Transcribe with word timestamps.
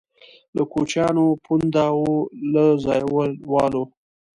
له 0.55 0.63
کوچیانو 0.71 1.25
پونده 1.45 1.85
وو 1.97 2.11
له 2.53 2.63
ځایوالو. 2.83 3.83